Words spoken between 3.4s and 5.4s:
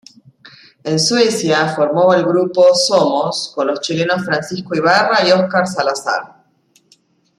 con los chilenos Francisco Ibarra y